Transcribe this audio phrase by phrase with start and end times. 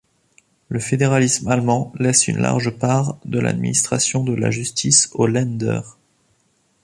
[0.67, 5.81] Le fédéralisme allemand laisse une large part de l’administration de la Justice aux Länder.